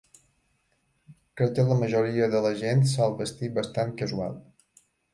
[1.41, 4.45] Crec que la majoria de la gent sol vestir bastant casual.